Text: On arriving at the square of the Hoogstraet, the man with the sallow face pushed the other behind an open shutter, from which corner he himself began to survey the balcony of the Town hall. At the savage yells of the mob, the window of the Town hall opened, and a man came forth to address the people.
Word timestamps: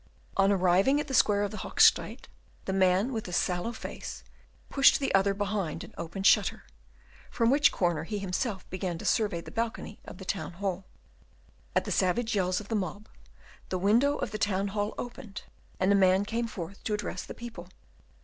On 0.35 0.51
arriving 0.51 0.99
at 0.99 1.07
the 1.07 1.13
square 1.13 1.43
of 1.43 1.51
the 1.51 1.59
Hoogstraet, 1.59 2.27
the 2.65 2.73
man 2.73 3.13
with 3.13 3.25
the 3.25 3.31
sallow 3.31 3.71
face 3.71 4.23
pushed 4.67 4.99
the 4.99 5.13
other 5.13 5.35
behind 5.35 5.83
an 5.83 5.93
open 5.95 6.23
shutter, 6.23 6.63
from 7.29 7.51
which 7.51 7.71
corner 7.71 8.05
he 8.05 8.17
himself 8.17 8.67
began 8.71 8.97
to 8.97 9.05
survey 9.05 9.41
the 9.41 9.51
balcony 9.51 9.99
of 10.03 10.17
the 10.17 10.25
Town 10.25 10.53
hall. 10.53 10.85
At 11.75 11.85
the 11.85 11.91
savage 11.91 12.33
yells 12.35 12.59
of 12.59 12.67
the 12.69 12.75
mob, 12.75 13.09
the 13.69 13.77
window 13.77 14.15
of 14.17 14.31
the 14.31 14.39
Town 14.39 14.69
hall 14.69 14.95
opened, 14.97 15.43
and 15.79 15.91
a 15.91 15.93
man 15.95 16.25
came 16.25 16.47
forth 16.47 16.83
to 16.85 16.95
address 16.95 17.23
the 17.23 17.35
people. 17.35 17.69